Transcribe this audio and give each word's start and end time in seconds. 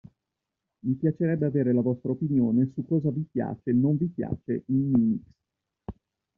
Mi 0.79 0.95
piacerebbe 0.95 1.45
avere 1.45 1.71
la 1.73 1.81
vostra 1.81 2.09
opinione 2.09 2.71
su 2.73 2.83
cosa 2.87 3.11
vi 3.11 3.23
piace/non 3.31 3.97
vi 3.97 4.07
piace 4.07 4.63
in 4.69 4.89
Minix. 4.89 5.21